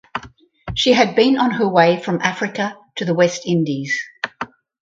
She 0.73 0.93
had 0.93 1.15
been 1.15 1.37
on 1.37 1.51
her 1.51 1.69
way 1.69 1.99
from 2.01 2.21
Africa 2.23 2.75
to 2.95 3.05
the 3.05 3.13
West 3.13 3.43
Indies. 3.45 4.01